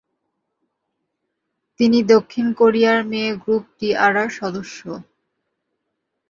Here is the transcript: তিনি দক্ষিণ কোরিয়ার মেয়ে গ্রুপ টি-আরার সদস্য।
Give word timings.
তিনি 1.79 1.99
দক্ষিণ 2.05 2.45
কোরিয়ার 2.53 2.99
মেয়ে 3.05 3.31
গ্রুপ 3.35 3.63
টি-আরার 3.77 4.29
সদস্য। 4.39 4.79